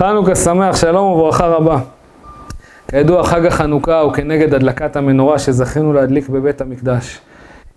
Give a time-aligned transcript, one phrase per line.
[0.00, 1.78] חנוכה שמח, שלום וברכה רבה.
[2.88, 7.20] כידוע, חג החנוכה הוא כנגד הדלקת המנורה שזכינו להדליק בבית המקדש.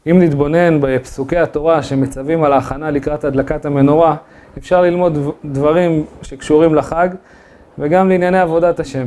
[0.08, 4.16] אם נתבונן בפסוקי התורה שמצווים על ההכנה לקראת הדלקת המנורה,
[4.58, 7.10] אפשר ללמוד דברים שקשורים לחג
[7.80, 9.06] וגם לענייני עבודת השם.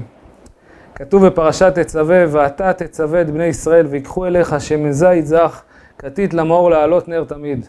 [0.95, 5.63] כתוב בפרשת תצווה, ואתה תצווה את בני ישראל ויקחו אליך שמן זית זך,
[5.99, 7.67] כתית למאור לעלות נר תמיד.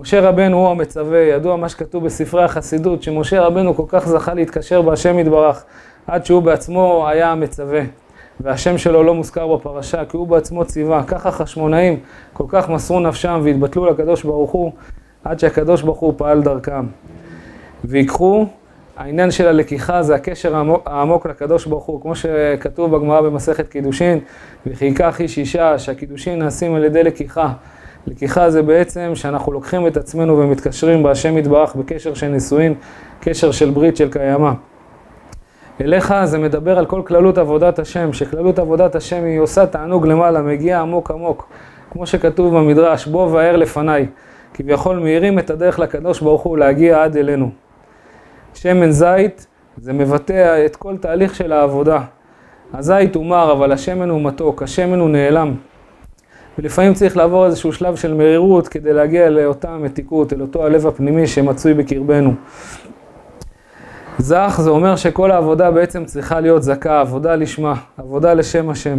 [0.00, 4.82] משה רבנו הוא המצווה, ידוע מה שכתוב בספרי החסידות, שמשה רבנו כל כך זכה להתקשר
[4.82, 5.64] בהשם יתברך,
[6.06, 7.80] עד שהוא בעצמו היה המצווה.
[8.40, 11.02] והשם שלו לא מוזכר בפרשה, כי הוא בעצמו ציווה.
[11.06, 11.98] ככה חשמונאים
[12.32, 14.72] כל כך מסרו נפשם והתבטלו לקדוש ברוך הוא,
[15.24, 16.86] עד שהקדוש ברוך הוא פעל דרכם.
[17.84, 18.46] ויקחו,
[18.96, 24.20] העניין של הלקיחה זה הקשר העמוק, העמוק לקדוש ברוך הוא, כמו שכתוב בגמרא במסכת קידושין,
[24.80, 27.52] ייקח איש אישה, שהקידושין נעשים על ידי לקיחה.
[28.06, 32.74] לקיחה זה בעצם שאנחנו לוקחים את עצמנו ומתקשרים בהשם יתברך בקשר של נישואין,
[33.20, 34.52] קשר של ברית של קיימא.
[35.80, 40.42] אליך זה מדבר על כל כללות עבודת השם, שכללות עבודת השם היא עושה תענוג למעלה,
[40.42, 41.48] מגיע עמוק עמוק,
[41.90, 44.06] כמו שכתוב במדרש, בוא ואר לפניי,
[44.54, 47.50] כביכול מאירים את הדרך לקדוש ברוך הוא להגיע עד אלינו.
[48.54, 52.00] שמן זית זה מבטא את כל תהליך של העבודה.
[52.74, 55.54] הזית הוא מר, אבל השמן הוא מתוק, השמן הוא נעלם.
[56.58, 61.26] ולפעמים צריך לעבור איזשהו שלב של מרירות כדי להגיע לאותה מתיקות, אל אותו הלב הפנימי
[61.26, 62.34] שמצוי בקרבנו.
[64.18, 68.98] זך זה אומר שכל העבודה בעצם צריכה להיות זכה, עבודה לשמה, עבודה לשם השם.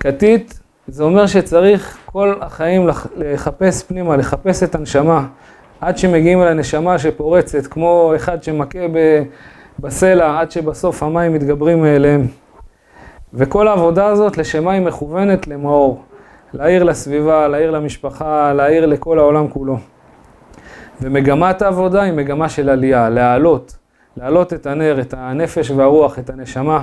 [0.00, 5.26] כתית זה אומר שצריך כל החיים לחפש פנימה, לחפש את הנשמה,
[5.80, 8.78] עד שמגיעים אל הנשמה שפורצת, כמו אחד שמכה
[9.78, 12.26] בסלע, עד שבסוף המים מתגברים מאליהם.
[13.34, 16.04] וכל העבודה הזאת, לשמה היא מכוונת למאור,
[16.54, 19.78] להעיר לסביבה, להעיר למשפחה, להעיר לכל העולם כולו.
[21.00, 23.76] ומגמת העבודה היא מגמה של עלייה, להעלות,
[24.16, 26.82] להעלות את הנר, את הנפש והרוח, את הנשמה.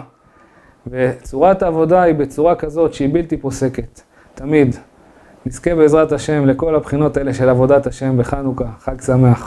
[0.87, 4.01] וצורת העבודה היא בצורה כזאת שהיא בלתי פוסקת,
[4.35, 4.75] תמיד.
[5.45, 9.45] נזכה בעזרת השם לכל הבחינות האלה של עבודת השם בחנוכה, חג שמח.